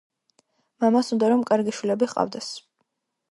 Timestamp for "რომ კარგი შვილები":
1.33-2.09